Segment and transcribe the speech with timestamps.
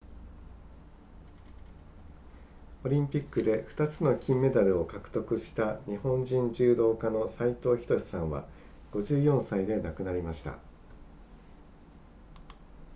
[2.83, 8.47] オリンピックで2つの金メダルを獲得した日本人柔道家の斉藤仁さんは
[8.93, 10.57] 54歳で亡くなりました